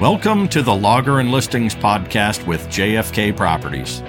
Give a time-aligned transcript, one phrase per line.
[0.00, 4.02] Welcome to the Lager and Listings podcast with JFK Properties.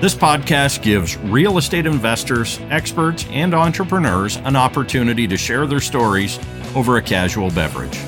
[0.00, 6.38] This podcast gives real estate investors, experts, and entrepreneurs an opportunity to share their stories
[6.74, 7.98] over a casual beverage.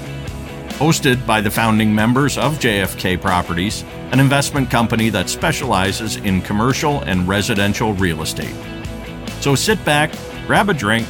[0.78, 3.82] Hosted by the founding members of JFK Properties,
[4.12, 8.56] an investment company that specializes in commercial and residential real estate.
[9.40, 10.10] So sit back,
[10.46, 11.06] grab a drink,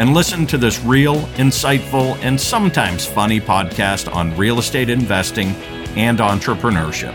[0.00, 5.48] and listen to this real, insightful, and sometimes funny podcast on real estate investing
[5.94, 7.14] and entrepreneurship.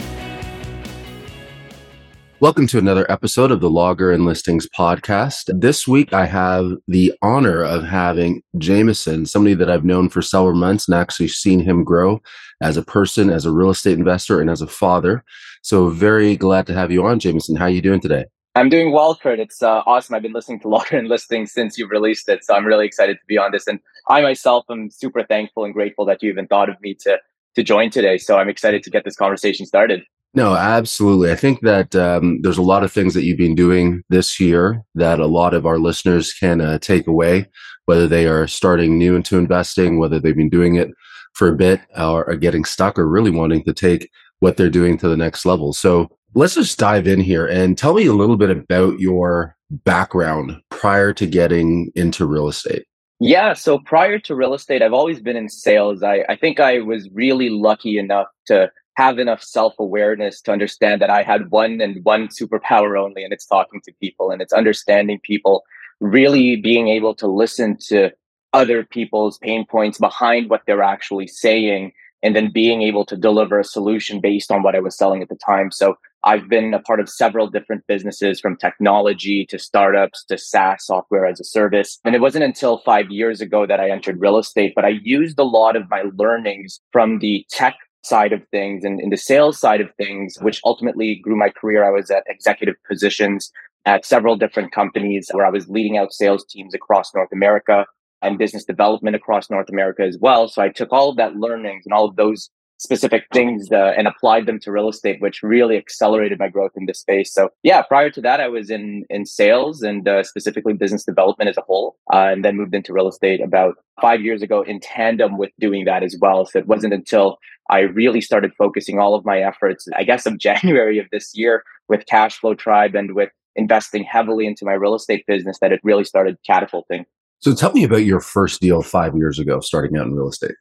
[2.40, 5.50] Welcome to another episode of the Lager and Listings podcast.
[5.59, 10.54] This week, I have the honor of having Jameson, somebody that I've known for several
[10.54, 12.22] months and actually seen him grow
[12.62, 15.23] as a person, as a real estate investor, and as a father.
[15.64, 17.56] So, very glad to have you on, Jameson.
[17.56, 18.26] How are you doing today?
[18.55, 19.40] I'm doing well, Kurt.
[19.40, 20.16] It's uh, awesome.
[20.16, 23.18] I've been listening to Lager and Listings since you've released it, so I'm really excited
[23.18, 23.68] to be on this.
[23.68, 27.20] And I myself am super thankful and grateful that you even thought of me to
[27.55, 28.18] to join today.
[28.18, 30.04] So I'm excited to get this conversation started.
[30.34, 31.31] No, absolutely.
[31.31, 34.83] I think that um, there's a lot of things that you've been doing this year
[34.95, 37.48] that a lot of our listeners can uh, take away,
[37.86, 40.89] whether they are starting new into investing, whether they've been doing it
[41.33, 44.98] for a bit or are getting stuck or really wanting to take what they're doing
[44.98, 45.72] to the next level.
[45.72, 50.61] So let's just dive in here and tell me a little bit about your background
[50.69, 52.86] prior to getting into real estate.
[53.22, 56.03] Yeah, so prior to real estate, I've always been in sales.
[56.03, 61.02] I, I think I was really lucky enough to have enough self awareness to understand
[61.02, 64.53] that I had one and one superpower only, and it's talking to people and it's
[64.53, 65.64] understanding people,
[66.02, 68.11] really being able to listen to
[68.52, 73.59] other people's pain points behind what they're actually saying and then being able to deliver
[73.59, 75.72] a solution based on what I was selling at the time.
[75.72, 75.95] So
[76.26, 81.28] I've been a part of several different businesses from technology to startups to SaaS software
[81.28, 82.00] as a service.
[82.04, 85.38] And it wasn't until five years ago that I entered real estate, but I used
[85.38, 89.59] a lot of my learnings from the tech side of things and in the sales
[89.59, 91.86] side of things, which ultimately grew my career.
[91.86, 93.52] I was at executive positions
[93.86, 97.86] at several different companies where I was leading out sales teams across North America
[98.23, 100.48] and business development across North America as well.
[100.48, 104.08] So I took all of that learnings and all of those specific things uh, and
[104.08, 107.33] applied them to real estate, which really accelerated my growth in this space.
[107.33, 111.49] So yeah, prior to that, I was in in sales and uh, specifically business development
[111.49, 114.80] as a whole, uh, and then moved into real estate about five years ago in
[114.80, 116.45] tandem with doing that as well.
[116.45, 117.37] So it wasn't until
[117.69, 121.63] I really started focusing all of my efforts, I guess, of January of this year
[121.87, 126.03] with Cashflow Tribe and with investing heavily into my real estate business that it really
[126.03, 127.05] started catapulting.
[127.39, 130.56] So tell me about your first deal five years ago, starting out in real estate.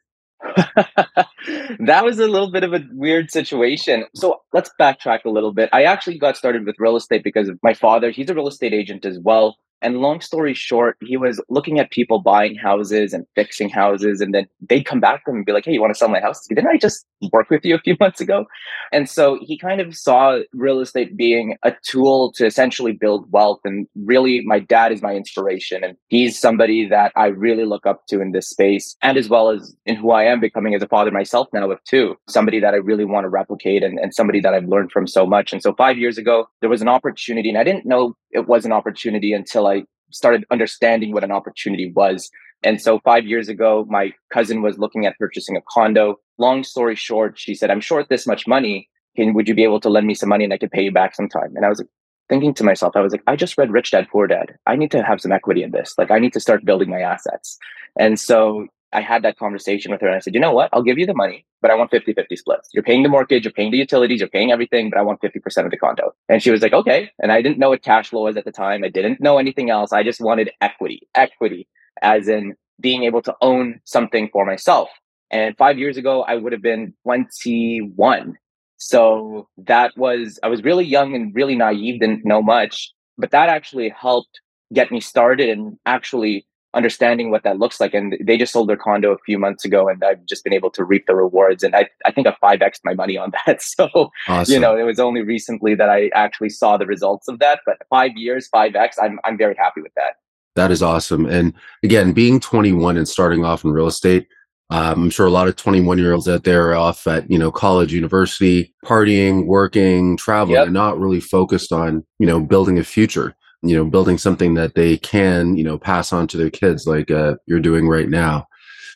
[1.79, 4.05] that was a little bit of a weird situation.
[4.15, 5.69] So let's backtrack a little bit.
[5.73, 8.11] I actually got started with real estate because of my father.
[8.11, 9.57] He's a real estate agent as well.
[9.85, 14.19] And long story short, he was looking at people buying houses and fixing houses.
[14.19, 16.09] And then they'd come back to him and be like, Hey, you want to sell
[16.09, 16.43] my house?
[16.47, 18.45] Didn't I just work with you a few months ago?
[18.91, 23.59] And so he kind of saw real estate being a tool to essentially build wealth.
[23.63, 25.83] And really, my dad is my inspiration.
[25.83, 28.95] And he's somebody that I really look up to in this space.
[29.03, 31.83] And as well as in who I am becoming as a father myself now with
[31.83, 35.05] two, somebody that I really want to replicate and, and somebody that I've learned from
[35.05, 35.53] so much.
[35.53, 38.65] And so five years ago, there was an opportunity and I didn't know it was
[38.65, 42.29] an opportunity until I started understanding what an opportunity was.
[42.63, 46.19] And so five years ago, my cousin was looking at purchasing a condo.
[46.37, 48.89] Long story short, she said, I'm short this much money.
[49.15, 50.91] Can, would you be able to lend me some money and I could pay you
[50.91, 51.55] back sometime?
[51.55, 51.87] And I was like,
[52.27, 54.55] thinking to myself, I was like, I just read Rich Dad Poor Dad.
[54.65, 55.93] I need to have some equity in this.
[55.97, 57.57] Like, I need to start building my assets.
[57.97, 60.69] And so I had that conversation with her and I said, you know what?
[60.71, 62.69] I'll give you the money, but I want 50 50 splits.
[62.73, 65.65] You're paying the mortgage, you're paying the utilities, you're paying everything, but I want 50%
[65.65, 66.13] of the condo.
[66.29, 67.11] And she was like, okay.
[67.19, 68.83] And I didn't know what cash flow was at the time.
[68.83, 69.91] I didn't know anything else.
[69.91, 71.67] I just wanted equity, equity,
[72.01, 74.89] as in being able to own something for myself.
[75.31, 78.35] And five years ago, I would have been 21.
[78.77, 83.49] So that was, I was really young and really naive, didn't know much, but that
[83.49, 84.41] actually helped
[84.73, 86.45] get me started and actually
[86.75, 87.93] understanding what that looks like.
[87.93, 90.69] And they just sold their condo a few months ago, and I've just been able
[90.71, 91.63] to reap the rewards.
[91.63, 93.61] And I, I think I five x my money on that.
[93.61, 94.53] So awesome.
[94.53, 97.61] you know, it was only recently that I actually saw the results of that.
[97.65, 100.17] But five years, five x, I'm I'm very happy with that.
[100.55, 101.25] That is awesome.
[101.25, 104.27] And again, being 21 and starting off in real estate.
[104.71, 107.37] Um, I'm sure a lot of 21 year olds out there are off at, you
[107.37, 110.65] know, college, university, partying, working, traveling, yep.
[110.65, 113.35] and not really focused on, you know, building a future
[113.67, 117.11] you know, building something that they can, you know, pass on to their kids like
[117.11, 118.47] uh, you're doing right now.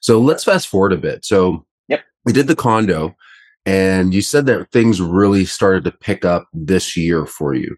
[0.02, 1.26] So let's fast forward a bit.
[1.26, 2.02] So yep.
[2.26, 3.16] we did the condo
[3.66, 7.76] and you said that things really started to pick up this year for you.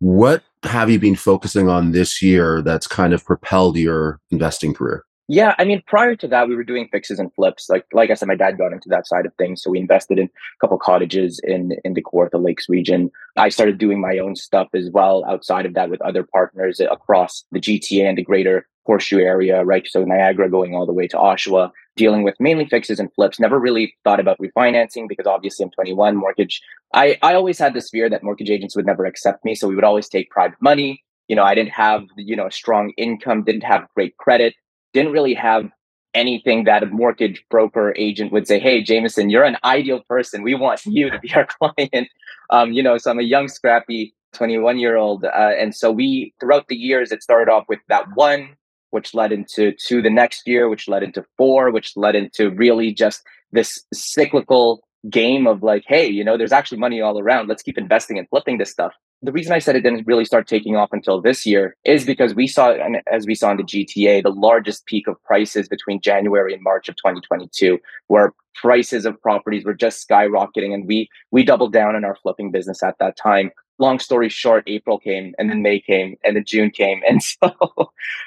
[0.00, 5.04] What have you been focusing on this year that's kind of propelled your investing career?
[5.32, 7.70] Yeah, I mean, prior to that, we were doing fixes and flips.
[7.70, 10.18] Like, like I said, my dad got into that side of things, so we invested
[10.18, 13.12] in a couple cottages in in the Kawartha Lakes region.
[13.36, 17.44] I started doing my own stuff as well outside of that with other partners across
[17.52, 19.86] the GTA and the greater Horseshoe area, right?
[19.86, 23.38] So Niagara going all the way to Oshawa, dealing with mainly fixes and flips.
[23.38, 26.16] Never really thought about refinancing because obviously I'm 21.
[26.16, 26.60] Mortgage.
[26.92, 29.76] I I always had this fear that mortgage agents would never accept me, so we
[29.76, 31.04] would always take private money.
[31.28, 34.54] You know, I didn't have you know a strong income, didn't have great credit
[34.92, 35.70] didn't really have
[36.14, 40.42] anything that a mortgage broker agent would say, Hey, Jameson, you're an ideal person.
[40.42, 41.46] We want you to be our
[41.76, 42.08] client.
[42.50, 45.24] Um, you know, so I'm a young, scrappy 21 year old.
[45.24, 48.56] Uh, and so we, throughout the years, it started off with that one,
[48.90, 52.92] which led into two the next year, which led into four, which led into really
[52.92, 53.22] just
[53.52, 57.48] this cyclical game of like, Hey, you know, there's actually money all around.
[57.48, 60.46] Let's keep investing and flipping this stuff the reason I said it didn't really start
[60.46, 63.62] taking off until this year is because we saw, and as we saw in the
[63.62, 69.20] GTA, the largest peak of prices between January and March of 2022, where prices of
[69.20, 73.16] properties were just skyrocketing, and we we doubled down on our flipping business at that
[73.16, 73.50] time.
[73.78, 77.54] Long story short, April came, and then May came, and then June came, and so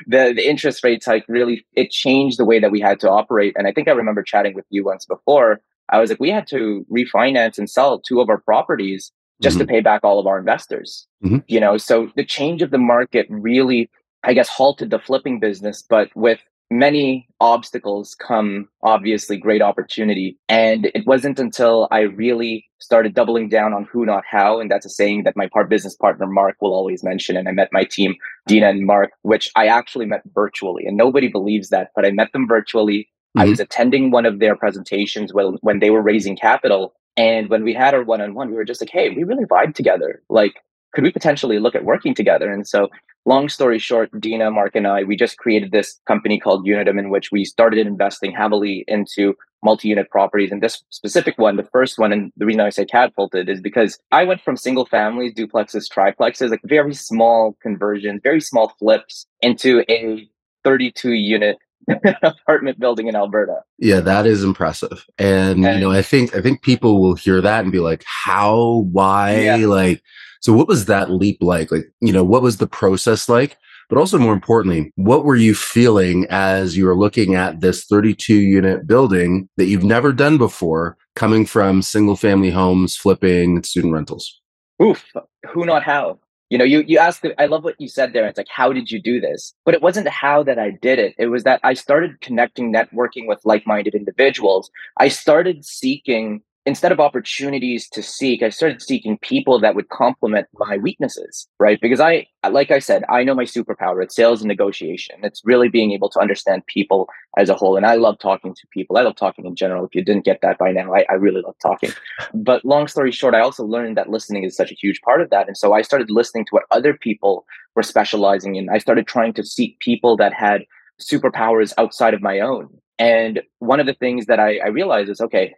[0.06, 3.56] the the interest rates hike really it changed the way that we had to operate.
[3.58, 5.60] And I think I remember chatting with you once before.
[5.90, 9.68] I was like, we had to refinance and sell two of our properties just mm-hmm.
[9.68, 11.08] to pay back all of our investors.
[11.24, 11.40] Mm-hmm.
[11.48, 13.90] You know, so the change of the market really,
[14.24, 16.40] I guess, halted the flipping business, but with
[16.74, 20.38] many obstacles come obviously great opportunity.
[20.50, 24.60] And it wasn't until I really started doubling down on who, not how.
[24.60, 27.38] And that's a saying that my part business partner, Mark, will always mention.
[27.38, 28.16] And I met my team,
[28.48, 30.86] Dina and Mark, which I actually met virtually.
[30.86, 33.10] And nobody believes that, but I met them virtually.
[33.36, 33.48] Mm-hmm.
[33.48, 36.94] I was attending one of their presentations when, when they were raising capital.
[37.18, 39.46] And when we had our one on one, we were just like, hey, we really
[39.46, 40.22] vibe together.
[40.30, 40.56] Like,
[40.94, 42.52] could we potentially look at working together?
[42.52, 42.90] And so,
[43.26, 47.10] long story short, Dina, Mark, and I, we just created this company called Unitum, in
[47.10, 50.52] which we started investing heavily into multi unit properties.
[50.52, 53.98] And this specific one, the first one, and the reason I say catapulted is because
[54.12, 59.84] I went from single families, duplexes, triplexes, like very small conversions, very small flips into
[59.90, 60.28] a
[60.64, 61.58] 32 unit
[62.24, 63.62] apartment building in Alberta.
[63.78, 65.06] Yeah, that is impressive.
[65.18, 68.04] And, and, you know, I think I think people will hear that and be like,
[68.06, 68.86] "How?
[68.92, 69.56] Why?" Yeah.
[69.66, 70.02] Like,
[70.42, 71.72] so what was that leap like?
[71.72, 73.58] Like, you know, what was the process like?
[73.90, 78.34] But also more importantly, what were you feeling as you were looking at this 32
[78.34, 84.42] unit building that you've never done before coming from single family homes, flipping, student rentals?
[84.82, 85.06] Oof,
[85.52, 86.20] who not how?
[86.54, 87.26] You know, you you asked.
[87.40, 88.28] I love what you said there.
[88.28, 89.56] It's like, how did you do this?
[89.66, 91.16] But it wasn't how that I did it.
[91.18, 94.70] It was that I started connecting, networking with like-minded individuals.
[94.98, 100.48] I started seeking instead of opportunities to seek, I started seeking people that would complement
[100.54, 101.80] my weaknesses, right?
[101.82, 104.02] Because I, like I said, I know my superpower.
[104.02, 105.18] It's sales and negotiation.
[105.24, 107.76] It's really being able to understand people as a whole.
[107.76, 108.98] And I love talking to people.
[108.98, 109.86] I love talking in general.
[109.86, 111.92] If you didn't get that by now, I, I really love talking.
[112.34, 115.30] But long story short, I also learned that listening is such a huge part of
[115.32, 115.48] that.
[115.48, 117.46] And so I started listening to what other people
[117.76, 118.70] were specializing in.
[118.70, 120.64] I started trying to seek people that had
[121.02, 122.70] superpowers outside of my own.
[123.00, 125.56] And one of the things that I, I realized is okay,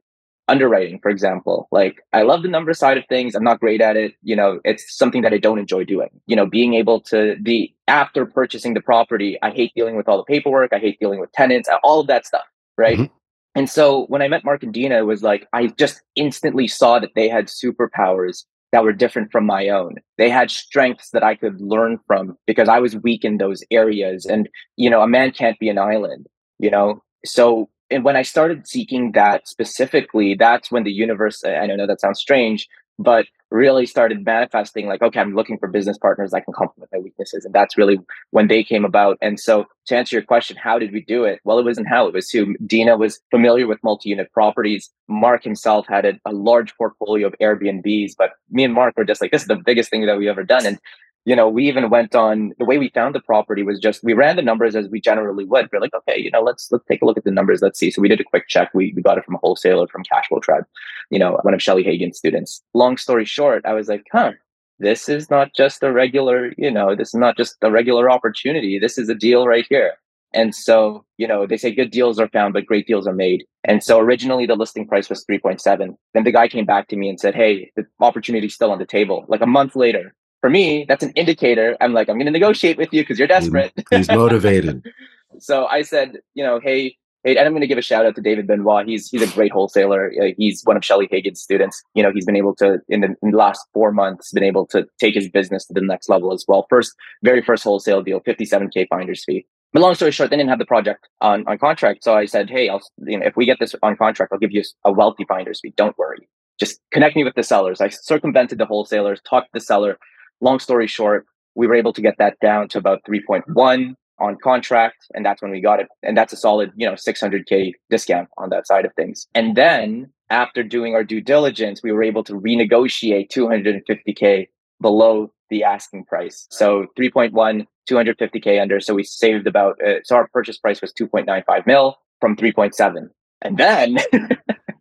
[0.48, 1.68] underwriting for example.
[1.72, 3.36] Like i love the number side of things.
[3.36, 4.14] I'm not great at it.
[4.22, 6.10] You know it's something that i don't enjoy doing.
[6.28, 10.18] You know being able to be after purchasing the property i hate dealing with all
[10.18, 10.74] the paperwork.
[10.74, 12.46] I hate dealing with tenants all of that stuff
[12.78, 12.98] right?
[12.98, 13.14] Mm-hmm.
[13.56, 17.00] and so when i met mark and dina it was like i just instantly saw
[17.00, 19.96] that they had superpowers that were different from my own.
[20.18, 24.26] They had strengths that i could learn from because i was weak in those areas.
[24.26, 26.28] And you know a man can't be an island
[26.60, 27.04] you know?
[27.26, 31.88] So and when I started seeking that specifically, that's when the universe, I don't know
[31.88, 36.46] that sounds strange, but really started manifesting like, okay, I'm looking for business partners that
[36.46, 37.46] can complement my weaknesses.
[37.46, 38.00] And that's really
[38.32, 39.18] when they came about.
[39.22, 41.40] And so to answer your question, how did we do it?
[41.44, 44.90] Well, it wasn't how it was who Dina was familiar with multi-unit properties.
[45.08, 49.22] Mark himself had a, a large portfolio of Airbnbs, but me and Mark were just
[49.22, 50.66] like, this is the biggest thing that we've ever done.
[50.66, 50.80] And
[51.26, 54.14] you know, we even went on the way we found the property was just we
[54.14, 55.70] ran the numbers as we generally would.
[55.72, 57.62] We're like, okay, you know, let's let's take a look at the numbers.
[57.62, 57.92] Let's see.
[57.92, 58.72] So we did a quick check.
[58.74, 60.66] We we got it from a wholesaler from Cashflow Tribe,
[61.10, 62.62] you know, one of Shelly Hagen's students.
[62.74, 64.34] Long story short, I was like, huh,
[64.80, 68.78] this is not just a regular, you know, this is not just a regular opportunity.
[68.78, 69.94] This is a deal right here.
[70.34, 73.46] And so, you know, they say good deals are found, but great deals are made.
[73.64, 75.96] And so originally the listing price was 3.7.
[76.14, 78.86] Then the guy came back to me and said, Hey, the opportunity's still on the
[78.86, 79.26] table.
[79.30, 80.14] Like a month later,
[80.46, 81.76] for me, that's an indicator.
[81.82, 83.74] I'm like, I'm going to negotiate with you because you're desperate.
[83.90, 84.86] He's motivated.
[85.40, 88.14] so I said, you know, hey, hey, and I'm going to give a shout out
[88.14, 88.88] to David Benoit.
[88.88, 90.14] He's he's a great wholesaler.
[90.22, 91.82] Uh, he's one of Shelly Hagen's students.
[91.96, 94.68] You know, he's been able to in the, in the, last four months been able
[94.68, 96.68] to take his business to the next level as well.
[96.70, 99.48] First, very first wholesale deal, 57k finder's fee.
[99.74, 102.04] But long story short, they didn't have the project on, on contract.
[102.04, 104.52] So I said, hey, I'll, you know, if we get this on contract, I'll give
[104.52, 105.74] you a wealthy finder's fee.
[105.76, 106.30] Don't worry.
[106.60, 107.82] Just connect me with the sellers.
[107.82, 109.98] I circumvented the wholesalers, talked to the seller.
[110.42, 111.26] Long story short,
[111.56, 115.06] we were able to get that down to about 3.1 on contract.
[115.14, 115.88] And that's when we got it.
[116.04, 119.28] And that's a solid, you know, 600K discount on that side of things.
[119.34, 124.48] And then after doing our due diligence, we were able to renegotiate 250K
[124.82, 126.48] below the asking price.
[126.50, 128.80] So 3.1, 250K under.
[128.80, 133.10] So we saved about, uh, so our purchase price was 2.95 mil from 3.7.
[133.42, 133.98] And then,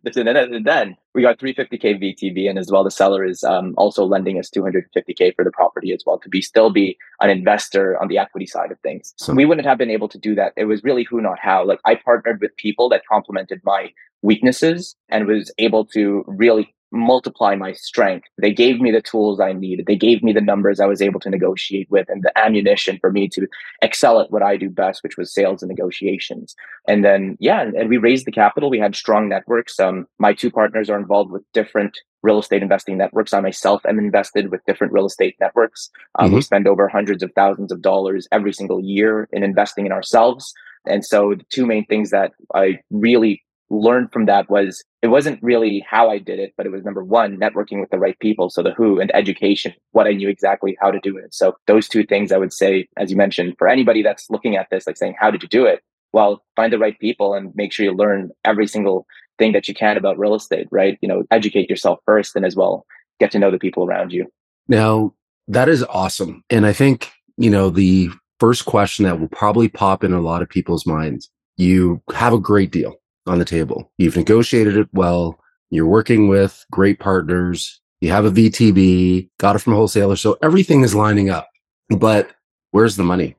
[0.05, 4.37] and then we got 350k VTB, and as well, the seller is um, also lending
[4.37, 8.17] us 250k for the property as well to be still be an investor on the
[8.17, 9.13] equity side of things.
[9.17, 10.53] So we wouldn't have been able to do that.
[10.57, 11.65] It was really who, not how.
[11.65, 17.55] Like I partnered with people that complemented my weaknesses and was able to really multiply
[17.55, 18.27] my strength.
[18.41, 19.85] They gave me the tools I needed.
[19.85, 23.11] They gave me the numbers I was able to negotiate with and the ammunition for
[23.11, 23.47] me to
[23.81, 26.55] excel at what I do best, which was sales and negotiations.
[26.87, 28.69] And then, yeah, and we raised the capital.
[28.69, 29.79] We had strong networks.
[29.79, 33.33] Um, my two partners are involved with different real estate investing networks.
[33.33, 35.89] I myself am invested with different real estate networks.
[36.17, 36.35] Um, mm-hmm.
[36.35, 40.53] We spend over hundreds of thousands of dollars every single year in investing in ourselves.
[40.87, 45.41] And so the two main things that I really learned from that was it wasn't
[45.41, 48.49] really how I did it, but it was number one, networking with the right people.
[48.49, 51.33] So the who and education, what I knew exactly how to do it.
[51.33, 54.67] So those two things I would say, as you mentioned, for anybody that's looking at
[54.69, 55.81] this, like saying, how did you do it?
[56.13, 59.05] Well, find the right people and make sure you learn every single
[59.37, 60.97] thing that you can about real estate, right?
[61.01, 62.85] You know, educate yourself first and as well
[63.19, 64.27] get to know the people around you.
[64.67, 65.13] Now,
[65.47, 66.43] that is awesome.
[66.49, 70.41] And I think, you know, the first question that will probably pop in a lot
[70.41, 72.95] of people's minds, you have a great deal
[73.27, 73.91] on the table.
[73.97, 75.39] You've negotiated it well.
[75.69, 77.81] You're working with great partners.
[78.01, 80.15] You have a VTB, got it from a wholesaler.
[80.15, 81.49] So everything is lining up.
[81.89, 82.31] But
[82.71, 83.35] where's the money?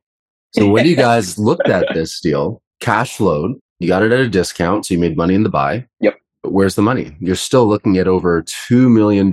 [0.53, 4.29] So when you guys looked at this deal, cash flowed, you got it at a
[4.29, 4.87] discount.
[4.87, 5.87] So you made money in the buy.
[6.01, 6.17] Yep.
[6.43, 7.17] But where's the money?
[7.21, 9.31] You're still looking at over $2 million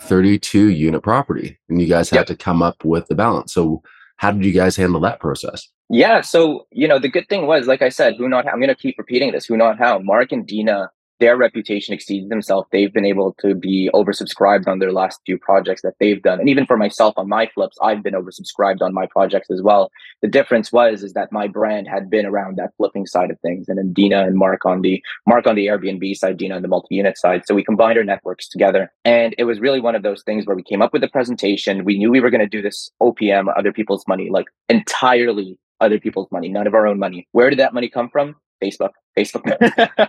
[0.00, 1.58] 32 unit property.
[1.68, 3.52] And you guys had to come up with the balance.
[3.52, 3.82] So
[4.16, 5.68] how did you guys handle that process?
[5.88, 6.20] Yeah.
[6.20, 8.68] So, you know, the good thing was, like I said, who not how, I'm going
[8.68, 9.98] to keep repeating this, who not how.
[10.00, 12.68] Mark and Dina their reputation exceeds themselves.
[12.70, 16.40] They've been able to be oversubscribed on their last few projects that they've done.
[16.40, 19.90] And even for myself on my flips, I've been oversubscribed on my projects as well.
[20.22, 23.68] The difference was is that my brand had been around that flipping side of things.
[23.68, 26.68] And then Dina and Mark on the Mark on the Airbnb side, Dina on the
[26.68, 27.42] multi-unit side.
[27.46, 28.92] So we combined our networks together.
[29.04, 31.84] And it was really one of those things where we came up with a presentation.
[31.84, 35.98] We knew we were going to do this OPM, other people's money, like entirely other
[35.98, 37.26] people's money, none of our own money.
[37.32, 38.36] Where did that money come from?
[38.62, 38.90] Facebook.
[39.16, 39.44] Facebook.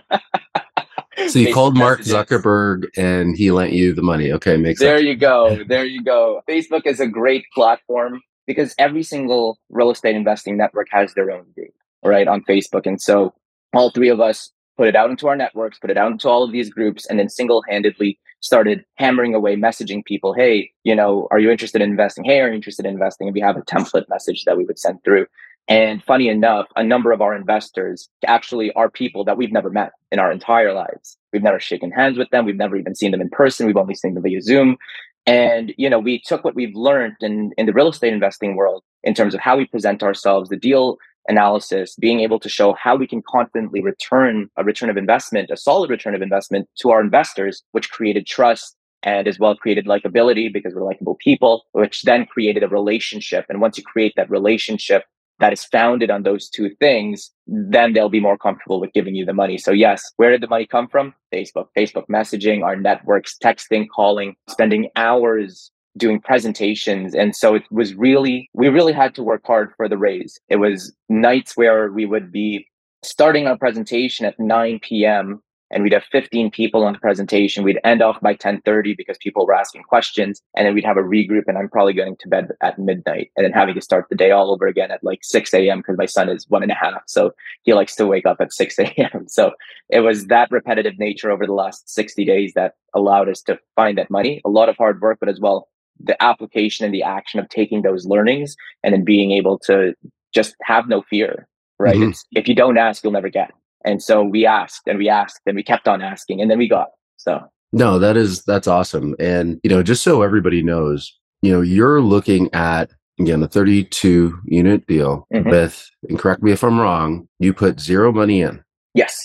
[1.26, 2.14] So you Facebook called Mark messages.
[2.14, 4.32] Zuckerberg and he lent you the money.
[4.32, 5.04] Okay, makes there sense.
[5.04, 5.64] There you go.
[5.66, 6.42] There you go.
[6.48, 11.44] Facebook is a great platform because every single real estate investing network has their own
[11.54, 12.86] group, right, on Facebook.
[12.86, 13.34] And so
[13.74, 16.44] all three of us put it out into our networks, put it out into all
[16.44, 21.26] of these groups, and then single handedly started hammering away, messaging people, hey, you know,
[21.30, 22.24] are you interested in investing?
[22.24, 23.26] Hey, are you interested in investing?
[23.26, 25.26] And we have a template message that we would send through.
[25.68, 29.92] And funny enough, a number of our investors actually are people that we've never met
[30.10, 31.18] in our entire lives.
[31.32, 32.46] We've never shaken hands with them.
[32.46, 33.66] We've never even seen them in person.
[33.66, 34.78] We've only seen them via Zoom.
[35.26, 38.82] And, you know, we took what we've learned in, in the real estate investing world
[39.02, 40.96] in terms of how we present ourselves, the deal
[41.28, 45.56] analysis, being able to show how we can confidently return a return of investment, a
[45.58, 50.50] solid return of investment to our investors, which created trust and as well created likability
[50.50, 53.44] because we're likable people, which then created a relationship.
[53.50, 55.04] And once you create that relationship,
[55.40, 59.24] that is founded on those two things, then they'll be more comfortable with giving you
[59.24, 59.58] the money.
[59.58, 61.14] So yes, where did the money come from?
[61.32, 67.14] Facebook, Facebook messaging, our networks, texting, calling, spending hours doing presentations.
[67.14, 70.38] And so it was really, we really had to work hard for the raise.
[70.48, 72.66] It was nights where we would be
[73.02, 77.64] starting our presentation at 9 p.m and we'd have 15 people on the presentation.
[77.64, 81.02] We'd end off by 10:30 because people were asking questions, and then we'd have a
[81.02, 81.44] regroup.
[81.46, 84.30] And I'm probably going to bed at midnight, and then having to start the day
[84.30, 85.78] all over again at like 6 a.m.
[85.78, 87.32] because my son is one and a half, so
[87.62, 89.26] he likes to wake up at 6 a.m.
[89.38, 89.52] So
[89.90, 93.98] it was that repetitive nature over the last 60 days that allowed us to find
[93.98, 94.40] that money.
[94.44, 95.68] A lot of hard work, but as well
[96.00, 99.94] the application and the action of taking those learnings and then being able to
[100.32, 101.48] just have no fear.
[101.80, 101.96] Right?
[101.96, 102.10] Mm-hmm.
[102.32, 103.52] if you don't ask, you'll never get.
[103.88, 106.68] And so we asked and we asked and we kept on asking and then we
[106.68, 106.88] got.
[107.16, 107.40] So
[107.72, 109.16] no, that is that's awesome.
[109.18, 114.38] And you know, just so everybody knows, you know, you're looking at again the 32
[114.44, 115.48] unit deal mm-hmm.
[115.48, 118.62] with and correct me if I'm wrong, you put zero money in.
[118.94, 119.16] Yes.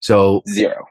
[0.00, 0.86] So zero.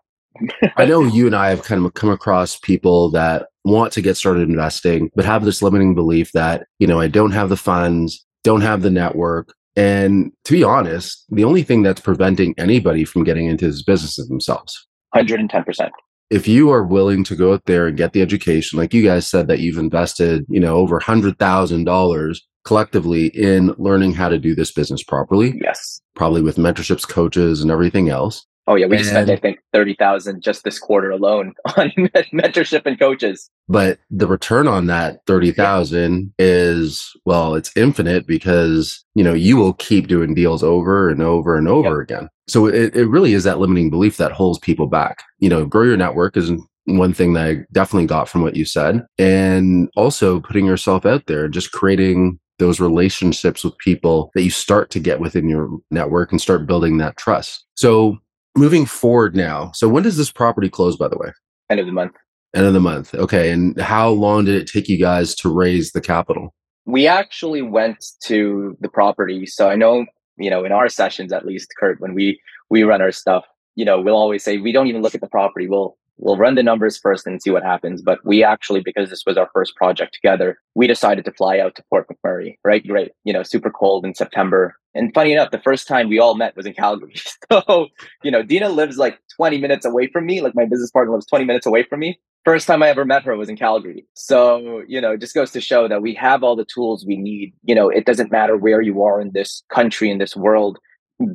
[0.77, 4.15] I know you and I have kind of come across people that want to get
[4.15, 8.23] started investing, but have this limiting belief that, you know, I don't have the funds,
[8.43, 13.23] don't have the network, And to be honest, the only thing that's preventing anybody from
[13.23, 14.87] getting into this business is themselves.
[15.15, 15.91] 110%.
[16.29, 19.27] If you are willing to go out there and get the education, like you guys
[19.27, 24.73] said that you've invested, you know, over $100,000 collectively in learning how to do this
[24.73, 25.57] business properly.
[25.63, 26.01] Yes.
[26.15, 28.45] Probably with mentorships, coaches, and everything else.
[28.67, 31.89] Oh yeah, we just spent I think thirty thousand just this quarter alone on
[32.33, 33.49] mentorship and coaches.
[33.69, 36.45] But the return on that thirty thousand yeah.
[36.47, 41.57] is well, it's infinite because you know you will keep doing deals over and over
[41.57, 42.09] and over yep.
[42.09, 42.29] again.
[42.47, 45.23] So it, it really is that limiting belief that holds people back.
[45.39, 46.51] You know, grow your network is
[46.85, 51.25] one thing that I definitely got from what you said, and also putting yourself out
[51.27, 56.31] there, just creating those relationships with people that you start to get within your network
[56.31, 57.65] and start building that trust.
[57.75, 58.17] So
[58.57, 59.71] moving forward now.
[59.73, 61.31] So when does this property close, by the way?
[61.69, 62.13] End of the month.
[62.55, 63.13] End of the month.
[63.13, 63.51] Okay.
[63.51, 66.53] And how long did it take you guys to raise the capital?
[66.85, 69.45] We actually went to the property.
[69.45, 70.05] So I know,
[70.37, 73.45] you know, in our sessions at least, Kurt, when we we run our stuff,
[73.75, 75.67] you know, we'll always say we don't even look at the property.
[75.67, 78.01] We'll we'll run the numbers first and see what happens.
[78.01, 81.75] But we actually, because this was our first project together, we decided to fly out
[81.75, 82.85] to Fort McMurray, right?
[82.85, 84.75] Great, you know, super cold in September.
[84.93, 87.15] And funny enough, the first time we all met was in Calgary.
[87.49, 87.87] So,
[88.23, 90.41] you know, Dina lives like 20 minutes away from me.
[90.41, 92.19] Like my business partner lives 20 minutes away from me.
[92.43, 94.05] First time I ever met her was in Calgary.
[94.15, 97.15] So, you know, it just goes to show that we have all the tools we
[97.15, 97.53] need.
[97.63, 100.77] You know, it doesn't matter where you are in this country, in this world,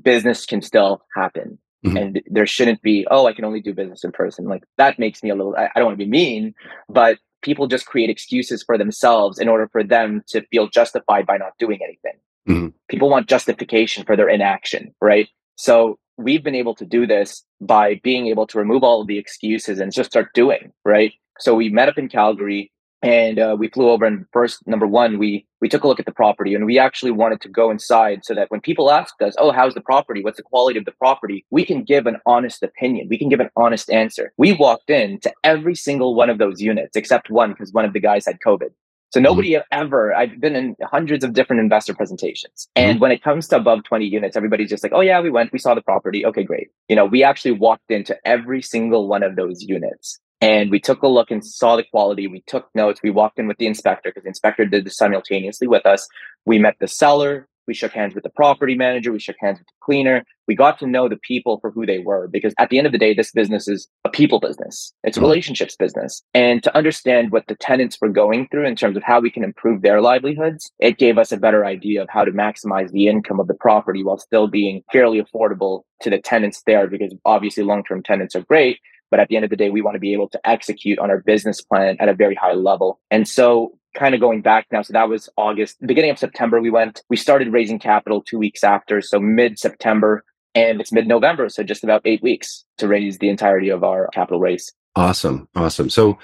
[0.02, 1.58] business can still happen.
[1.84, 1.96] Mm-hmm.
[1.96, 4.46] And there shouldn't be, oh, I can only do business in person.
[4.46, 6.54] Like that makes me a little, I, I don't want to be mean,
[6.88, 11.36] but people just create excuses for themselves in order for them to feel justified by
[11.36, 12.20] not doing anything.
[12.48, 12.68] Mm-hmm.
[12.88, 15.28] People want justification for their inaction, right?
[15.56, 19.18] So we've been able to do this by being able to remove all of the
[19.18, 21.12] excuses and just start doing, right?
[21.38, 22.70] So we met up in Calgary
[23.02, 26.06] and uh, we flew over and first number one we we took a look at
[26.06, 29.34] the property and we actually wanted to go inside so that when people asked us
[29.38, 32.62] oh how's the property what's the quality of the property we can give an honest
[32.62, 36.38] opinion we can give an honest answer we walked in to every single one of
[36.38, 38.70] those units except one because one of the guys had covid
[39.12, 39.24] so mm-hmm.
[39.24, 39.78] nobody mm-hmm.
[39.78, 42.68] ever, I've been in hundreds of different investor presentations.
[42.74, 43.02] And mm-hmm.
[43.02, 45.58] when it comes to above 20 units, everybody's just like, oh yeah, we went, we
[45.58, 46.24] saw the property.
[46.24, 46.68] Okay, great.
[46.88, 50.18] You know, we actually walked into every single one of those units.
[50.42, 52.26] And we took a look and saw the quality.
[52.26, 53.00] We took notes.
[53.02, 56.08] We walked in with the inspector because the inspector did this simultaneously with us.
[56.44, 57.48] We met the seller.
[57.68, 59.12] We shook hands with the property manager.
[59.12, 60.24] We shook hands with the cleaner.
[60.48, 62.92] We got to know the people for who they were because at the end of
[62.92, 64.92] the day, this business is a people business.
[65.04, 65.28] It's a mm-hmm.
[65.28, 66.22] relationships business.
[66.34, 69.44] And to understand what the tenants were going through in terms of how we can
[69.44, 73.38] improve their livelihoods, it gave us a better idea of how to maximize the income
[73.38, 78.02] of the property while still being fairly affordable to the tenants there because obviously long-term
[78.02, 78.80] tenants are great,
[79.12, 81.10] but at the end of the day, we want to be able to execute on
[81.10, 82.98] our business plan at a very high level.
[83.10, 84.80] And so kind of going back now.
[84.80, 88.64] So that was August, beginning of September, we went, we started raising capital two weeks
[88.64, 89.02] after.
[89.02, 91.50] So mid September and it's mid November.
[91.50, 94.72] So just about eight weeks to raise the entirety of our capital raise.
[94.96, 95.46] Awesome.
[95.54, 95.90] Awesome.
[95.90, 96.18] So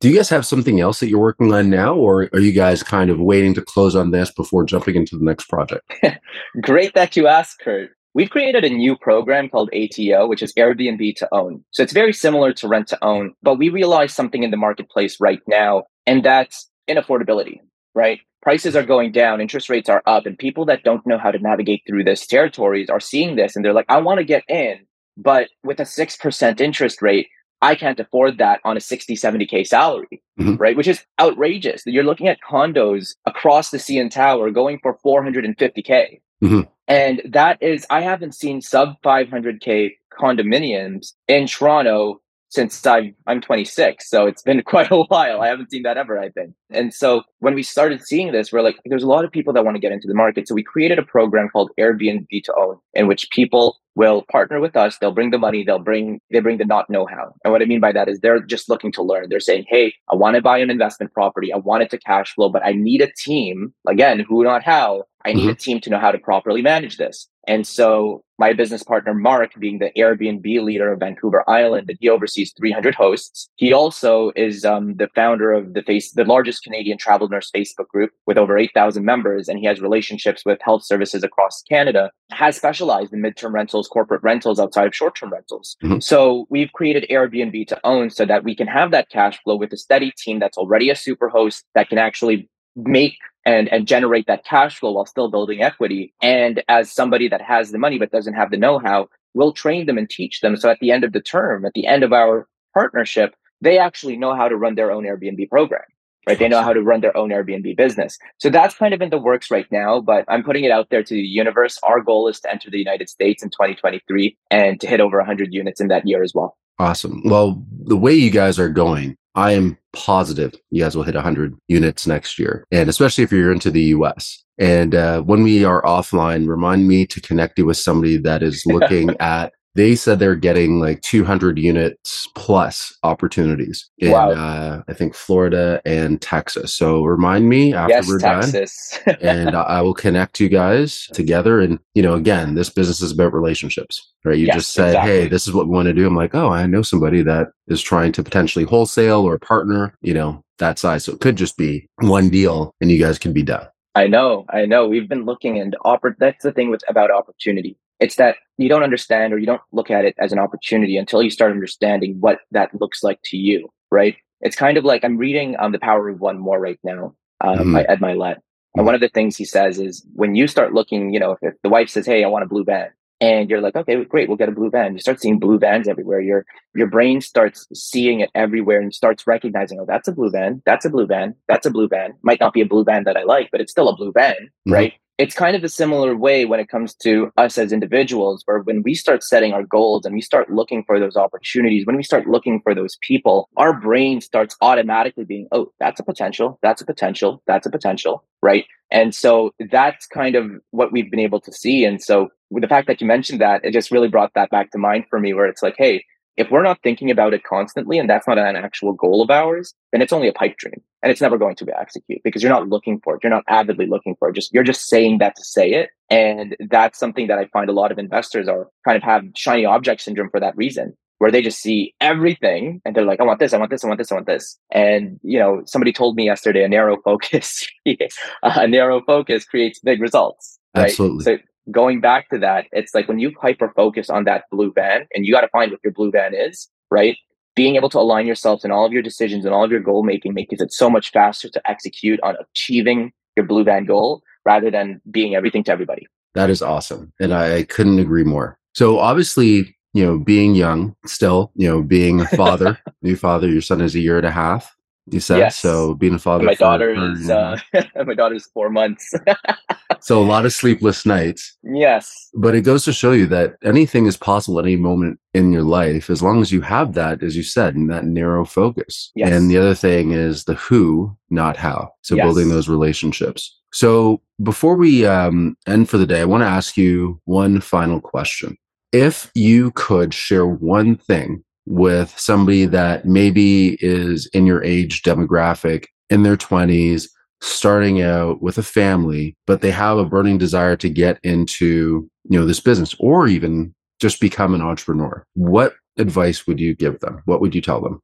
[0.00, 2.82] do you guys have something else that you're working on now, or are you guys
[2.82, 5.90] kind of waiting to close on this before jumping into the next project?
[6.60, 7.90] Great that you asked, Kurt.
[8.14, 11.64] We've created a new program called ATO, which is Airbnb to own.
[11.72, 15.20] So it's very similar to rent to own, but we realize something in the marketplace
[15.20, 17.58] right now, and that's inaffordability,
[17.94, 18.20] right?
[18.40, 21.38] Prices are going down, interest rates are up, and people that don't know how to
[21.40, 24.86] navigate through this territories are seeing this and they're like, I want to get in,
[25.16, 27.26] but with a 6% interest rate,
[27.62, 30.56] I can't afford that on a 60, 70K salary, mm-hmm.
[30.56, 30.76] right?
[30.76, 31.82] Which is outrageous.
[31.86, 36.20] You're looking at condos across the CN Tower going for 450K.
[36.42, 36.60] Mm-hmm.
[36.88, 42.20] And that is, I haven't seen sub 500K condominiums in Toronto
[42.54, 44.08] since I'm, I'm 26.
[44.08, 45.42] So it's been quite a while.
[45.42, 46.54] I haven't seen that ever, I think.
[46.70, 49.64] And so when we started seeing this, we're like, there's a lot of people that
[49.64, 50.46] want to get into the market.
[50.46, 54.76] So we created a program called Airbnb to own, in which people will partner with
[54.76, 54.98] us.
[54.98, 55.64] They'll bring the money.
[55.64, 57.34] They'll bring, they bring the not know how.
[57.44, 59.28] And what I mean by that is they're just looking to learn.
[59.28, 61.52] They're saying, Hey, I want to buy an investment property.
[61.52, 63.72] I want it to cash flow, but I need a team.
[63.86, 65.04] Again, who, not how.
[65.24, 65.50] I need mm-hmm.
[65.50, 67.28] a team to know how to properly manage this.
[67.46, 72.08] And so my business partner, Mark, being the Airbnb leader of Vancouver Island, and he
[72.08, 73.48] oversees 300 hosts.
[73.56, 77.88] He also is um, the founder of the face, the largest Canadian travel nurse Facebook
[77.88, 79.48] group with over 8,000 members.
[79.48, 84.22] And he has relationships with health services across Canada, has specialized in midterm rentals, corporate
[84.22, 85.76] rentals outside of short term rentals.
[85.82, 86.00] Mm-hmm.
[86.00, 89.72] So we've created Airbnb to own so that we can have that cash flow with
[89.72, 94.26] a steady team that's already a super host that can actually make and and generate
[94.26, 98.10] that cash flow while still building equity and as somebody that has the money but
[98.10, 101.12] doesn't have the know-how we'll train them and teach them so at the end of
[101.12, 104.90] the term at the end of our partnership they actually know how to run their
[104.90, 105.84] own airbnb program
[106.26, 106.38] right?
[106.38, 108.18] They know how to run their own Airbnb business.
[108.38, 111.02] So that's kind of in the works right now, but I'm putting it out there
[111.02, 111.78] to the universe.
[111.82, 115.52] Our goal is to enter the United States in 2023 and to hit over 100
[115.52, 116.56] units in that year as well.
[116.78, 117.22] Awesome.
[117.24, 121.56] Well, the way you guys are going, I am positive you guys will hit 100
[121.68, 124.44] units next year, and especially if you're into the US.
[124.58, 128.64] And uh, when we are offline, remind me to connect you with somebody that is
[128.66, 134.30] looking at they said they're getting like 200 units plus opportunities in wow.
[134.30, 136.74] uh, I think Florida and Texas.
[136.74, 139.00] So remind me after yes, we're Texas.
[139.04, 141.60] done, and I will connect you guys together.
[141.60, 144.38] And you know, again, this business is about relationships, right?
[144.38, 145.12] You yes, just said, exactly.
[145.12, 147.48] "Hey, this is what we want to do." I'm like, "Oh, I know somebody that
[147.68, 151.04] is trying to potentially wholesale or partner." You know, that size.
[151.04, 153.66] So it could just be one deal, and you guys can be done.
[153.96, 154.88] I know, I know.
[154.88, 157.78] We've been looking and oppor- that's the thing with about opportunity.
[158.00, 161.22] It's that you don't understand or you don't look at it as an opportunity until
[161.22, 164.16] you start understanding what that looks like to you, right?
[164.40, 167.58] It's kind of like I'm reading um, The Power of One more right now um,
[167.58, 167.72] mm-hmm.
[167.72, 168.36] by Ed Mylett.
[168.76, 171.38] And one of the things he says is when you start looking, you know, if,
[171.42, 172.90] if the wife says, Hey, I want a blue van,
[173.20, 174.92] and you're like, okay, great, we'll get a blue van.
[174.92, 176.20] You start seeing blue vans everywhere.
[176.20, 180.62] Your your brain starts seeing it everywhere and starts recognizing, oh, that's a blue van,
[180.66, 182.14] that's a blue van, that's a blue van.
[182.22, 184.34] Might not be a blue van that I like, but it's still a blue van,
[184.34, 184.72] mm-hmm.
[184.72, 184.92] right?
[185.16, 188.82] It's kind of a similar way when it comes to us as individuals, where when
[188.82, 192.26] we start setting our goals and we start looking for those opportunities, when we start
[192.26, 196.86] looking for those people, our brain starts automatically being, oh, that's a potential, that's a
[196.86, 198.64] potential, that's a potential, right?
[198.90, 201.84] And so that's kind of what we've been able to see.
[201.84, 204.72] And so with the fact that you mentioned that, it just really brought that back
[204.72, 206.04] to mind for me, where it's like, hey,
[206.36, 209.74] if we're not thinking about it constantly and that's not an actual goal of ours,
[209.92, 212.50] then it's only a pipe dream and it's never going to be executed because you're
[212.50, 213.20] not looking for it.
[213.22, 214.34] You're not avidly looking for it.
[214.34, 215.90] Just you're just saying that to say it.
[216.08, 219.66] And that's something that I find a lot of investors are kind of have shiny
[219.66, 223.38] object syndrome for that reason, where they just see everything and they're like, I want
[223.38, 224.58] this, I want this, I want this, I want this.
[224.72, 227.66] And you know, somebody told me yesterday a narrow focus,
[228.42, 230.58] a narrow focus creates big results.
[230.74, 230.84] Right?
[230.86, 231.24] Absolutely.
[231.24, 231.36] So
[231.70, 235.26] going back to that, it's like when you hyper focus on that blue band and
[235.26, 237.18] you got to find what your blue band is, right?
[237.54, 240.02] Being able to align yourself in all of your decisions and all of your goal
[240.02, 244.70] making makes it so much faster to execute on achieving your blue van goal rather
[244.70, 246.06] than being everything to everybody.
[246.34, 247.12] That is awesome.
[247.20, 248.58] And I couldn't agree more.
[248.74, 253.62] So obviously, you know, being young still, you know, being a father, new father, your
[253.62, 254.76] son is a year and a half.
[255.06, 255.58] You said yes.
[255.58, 255.94] so.
[255.94, 257.58] Being a father, and my daughter is uh,
[258.06, 259.12] my daughter's four months.
[260.00, 261.56] so a lot of sleepless nights.
[261.62, 265.52] Yes, but it goes to show you that anything is possible at any moment in
[265.52, 269.12] your life, as long as you have that, as you said, in that narrow focus.
[269.14, 269.30] Yes.
[269.30, 271.90] And the other thing is the who, not how.
[272.02, 272.24] So yes.
[272.24, 273.60] building those relationships.
[273.72, 278.00] So before we um, end for the day, I want to ask you one final
[278.00, 278.56] question.
[278.92, 285.86] If you could share one thing with somebody that maybe is in your age demographic
[286.10, 287.08] in their 20s
[287.40, 292.38] starting out with a family but they have a burning desire to get into you
[292.38, 295.24] know this business or even just become an entrepreneur.
[295.34, 297.22] What advice would you give them?
[297.24, 298.00] What would you tell them?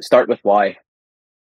[0.00, 0.76] Start with why.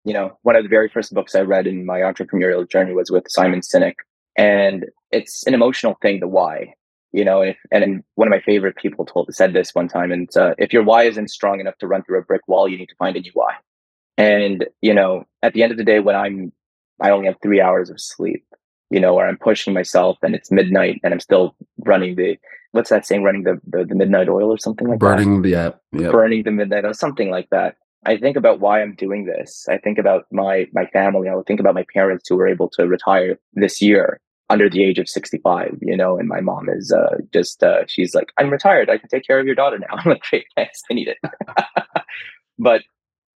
[0.04, 3.10] You know one of the very first books i read in my entrepreneurial journey was
[3.10, 3.94] with simon sinek
[4.38, 6.74] and it's an emotional thing the why
[7.12, 10.34] you know if, and one of my favorite people told said this one time and
[10.36, 12.88] uh, if your why isn't strong enough to run through a brick wall you need
[12.88, 13.54] to find a new why
[14.18, 16.52] and you know at the end of the day when i'm
[17.00, 18.44] i only have three hours of sleep
[18.90, 22.36] you know or i'm pushing myself and it's midnight and i'm still running the
[22.72, 25.06] what's that saying running the the, the midnight oil or something like that?
[25.06, 28.60] burning that the yeah, yeah burning the midnight oil something like that I think about
[28.60, 29.66] why I'm doing this.
[29.68, 31.28] I think about my my family.
[31.28, 34.98] I think about my parents who were able to retire this year under the age
[34.98, 38.88] of 65, you know, and my mom is uh, just, uh, she's like, I'm retired.
[38.88, 39.88] I can take care of your daughter now.
[39.92, 40.82] I'm like, great, thanks.
[40.90, 41.18] I need it.
[42.58, 42.82] but,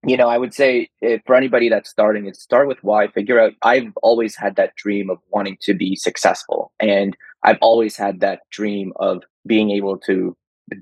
[0.06, 3.40] you know, I would say if, for anybody that's starting, it's start with why, figure
[3.40, 6.72] out, I've always had that dream of wanting to be successful.
[6.78, 10.36] And I've always had that dream of being able to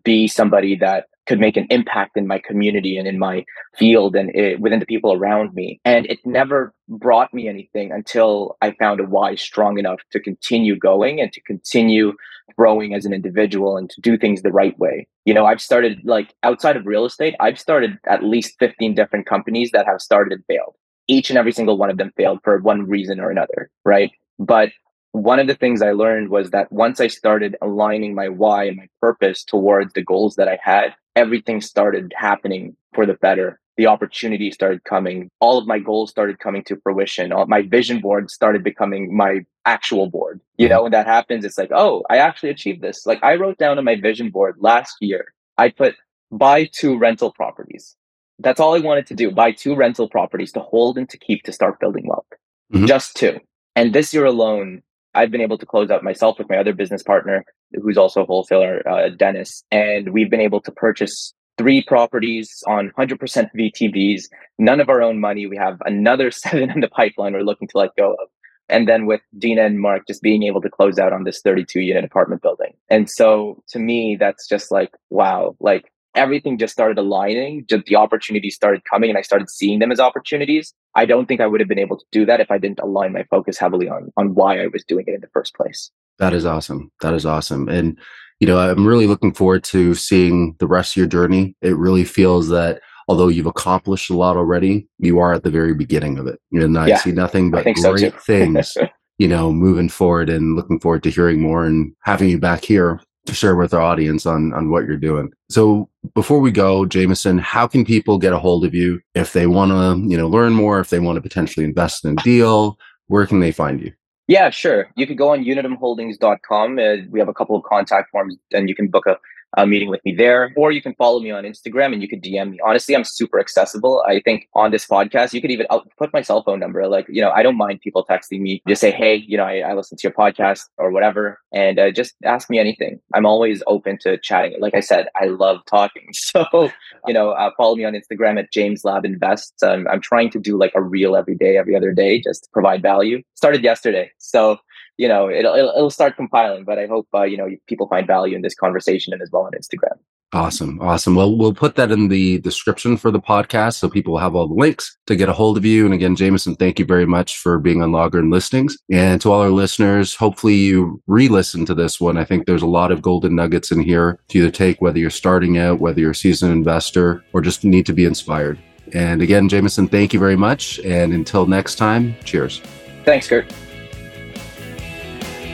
[0.05, 3.45] be somebody that could make an impact in my community and in my
[3.77, 5.79] field and it, within the people around me.
[5.85, 10.75] And it never brought me anything until I found a why strong enough to continue
[10.75, 12.15] going and to continue
[12.57, 15.07] growing as an individual and to do things the right way.
[15.27, 19.27] You know, I've started like outside of real estate, I've started at least 15 different
[19.27, 20.75] companies that have started and failed.
[21.09, 24.11] Each and every single one of them failed for one reason or another, right?
[24.39, 24.71] But
[25.13, 28.77] one of the things I learned was that once I started aligning my why and
[28.77, 33.61] my purpose towards the goals that I had, everything started happening for the better.
[33.77, 35.31] The opportunity started coming.
[35.41, 37.33] All of my goals started coming to fruition.
[37.33, 40.41] All, my vision board started becoming my actual board.
[40.57, 43.07] You know, when that happens, it's like, oh, I actually achieved this.
[43.07, 45.95] Like I wrote down on my vision board last year, I put
[46.33, 47.97] buy two rental properties.
[48.41, 51.45] That's all I wanted to do buy two rental properties to hold and to keep
[51.45, 52.27] to start building wealth.
[52.73, 52.87] Mm-hmm.
[52.87, 53.39] Just two.
[53.77, 54.83] And this year alone,
[55.19, 57.45] I've been able to close out myself with my other business partner,
[57.83, 59.65] who's also a wholesaler, uh, Dennis.
[59.73, 64.23] And we've been able to purchase three properties on 100% VTBs,
[64.61, 65.47] none of our own money.
[65.47, 68.29] We have another seven in the pipeline we're looking to let go of.
[68.69, 71.81] And then with Dina and Mark just being able to close out on this 32
[71.81, 72.75] unit apartment building.
[72.89, 77.65] And so to me, that's just like, wow, like everything just started aligning.
[77.69, 80.75] Just the opportunities started coming and I started seeing them as opportunities.
[80.95, 83.13] I don't think I would have been able to do that if I didn't align
[83.13, 85.91] my focus heavily on, on why I was doing it in the first place.
[86.19, 86.91] That is awesome.
[87.01, 87.69] That is awesome.
[87.69, 87.99] And,
[88.41, 91.57] you know, I'm really looking forward to seeing the rest of your journey.
[91.63, 95.75] It really feels that although you've accomplished a lot already, you are at the very
[95.75, 96.41] beginning of it.
[96.53, 98.77] And I yeah, see nothing but great so things,
[99.19, 103.01] you know, moving forward and looking forward to hearing more and having you back here
[103.35, 105.31] share with our audience on, on what you're doing.
[105.49, 109.47] So before we go, Jameson, how can people get a hold of you if they
[109.47, 112.79] want to, you know, learn more, if they want to potentially invest in a deal,
[113.07, 113.93] where can they find you?
[114.27, 114.89] Yeah, sure.
[114.95, 116.79] You could go on unitumholdings.com.
[116.79, 119.17] Uh, we have a couple of contact forms and you can book a
[119.57, 122.23] a meeting with me there, or you can follow me on Instagram and you could
[122.23, 122.61] DM me.
[122.65, 124.05] Honestly, I'm super accessible.
[124.07, 126.87] I think on this podcast, you could even I'll put my cell phone number.
[126.87, 128.63] Like, you know, I don't mind people texting me.
[128.69, 131.91] Just say, hey, you know, I, I listen to your podcast or whatever, and uh,
[131.91, 133.01] just ask me anything.
[133.15, 134.61] I'm always open to chatting.
[134.61, 136.13] Like I said, I love talking.
[136.29, 136.71] So,
[137.07, 139.55] you know, uh, follow me on Instagram at James Lab Invest.
[139.63, 142.51] Um, I'm trying to do like a reel every day, every other day, just to
[142.53, 143.23] provide value.
[143.35, 144.59] Started yesterday, so
[144.99, 148.07] you know, it'll, it'll, it'll start compiling, but I hope, uh, you know, people find
[148.07, 149.97] value in this conversation and as well on Instagram.
[150.35, 150.79] Awesome.
[150.83, 151.15] Awesome.
[151.15, 154.47] Well, we'll put that in the description for the podcast so people will have all
[154.47, 155.87] the links to get a hold of you.
[155.87, 158.77] And again, Jameson, thank you very much for being on Lager and Listings.
[158.93, 162.19] And to all our listeners, hopefully you re-listen to this one.
[162.19, 165.09] I think there's a lot of golden nuggets in here to either take, whether you're
[165.09, 168.59] starting out, whether you're a seasoned investor, or just need to be inspired.
[168.93, 170.79] And again, Jameson, thank you very much.
[170.81, 172.61] And until next time, cheers.
[173.05, 173.51] Thanks, Kurt.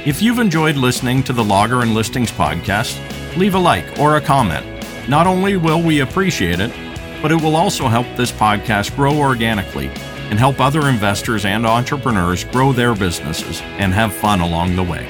[0.06, 2.98] If you've enjoyed listening to the Lager and Listings podcast,
[3.38, 4.66] leave a like or a comment.
[5.08, 6.70] Not only will we appreciate it,
[7.22, 9.86] but it will also help this podcast grow organically
[10.28, 15.08] and help other investors and entrepreneurs grow their businesses and have fun along the way.